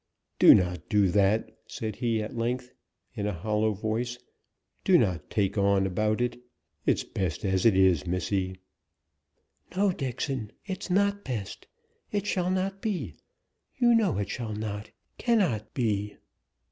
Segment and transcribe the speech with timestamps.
[0.39, 2.71] "Dunnot do that," said he, at length,
[3.13, 4.17] in a hollow voice.
[4.83, 6.41] "Dunnot take on about it;
[6.87, 8.57] it's best as it is, missy."
[9.77, 11.67] "No, Dixon, it's not best.
[12.11, 13.13] It shall not be.
[13.77, 16.15] You know it shall not cannot be."